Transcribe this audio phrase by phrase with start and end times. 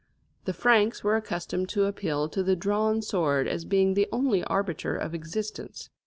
[0.45, 4.95] The Franks were accustomed to appeal to the drawn sword as being the only arbiter
[4.95, 5.91] of existence.